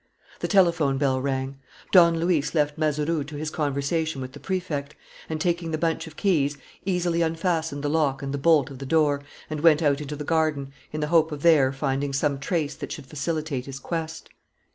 The 0.39 0.47
telephone 0.47 0.97
bell 0.97 1.21
rang. 1.21 1.59
Don 1.91 2.19
Luis 2.19 2.55
left 2.55 2.75
Mazeroux 2.75 3.23
to 3.23 3.35
his 3.35 3.51
conversation 3.51 4.19
with 4.19 4.31
the 4.31 4.39
Prefect, 4.39 4.95
and, 5.29 5.39
taking 5.39 5.69
the 5.69 5.77
bunch 5.77 6.07
of 6.07 6.17
keys, 6.17 6.57
easily 6.85 7.21
unfastened 7.21 7.83
the 7.83 7.87
lock 7.89 8.23
and 8.23 8.33
the 8.33 8.39
bolt 8.39 8.71
of 8.71 8.79
the 8.79 8.85
door 8.87 9.21
and 9.47 9.59
went 9.61 9.83
out 9.83 10.01
into 10.01 10.15
the 10.15 10.23
garden, 10.23 10.73
in 10.91 11.01
the 11.01 11.09
hope 11.13 11.31
of 11.31 11.43
there 11.43 11.71
finding 11.71 12.13
some 12.13 12.39
trace 12.39 12.73
that 12.73 12.91
should 12.91 13.05
facilitate 13.05 13.67
his 13.67 13.77
quest. 13.77 14.29